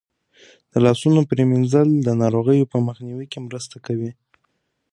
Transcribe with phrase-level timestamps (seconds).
[0.71, 4.11] د لاسونو پریمنځل د ناروغیو په مخنیوي کې مرسته کوي.